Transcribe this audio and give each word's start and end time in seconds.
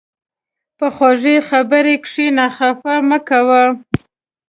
په 0.77 0.87
خوږې 0.95 1.37
خبرې 1.49 1.95
کښېنه، 2.05 2.45
خفه 2.57 2.95
مه 3.09 3.19
کوه. 3.27 3.63